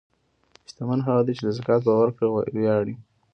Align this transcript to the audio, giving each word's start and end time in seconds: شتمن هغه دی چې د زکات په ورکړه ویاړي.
شتمن 0.69 0.99
هغه 1.07 1.21
دی 1.25 1.33
چې 1.37 1.43
د 1.45 1.49
زکات 1.57 1.81
په 1.85 1.93
ورکړه 2.01 2.27
ویاړي. 2.55 2.95